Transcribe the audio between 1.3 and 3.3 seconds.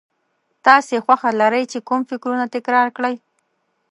لرئ چې کوم فکرونه تکرار کړئ.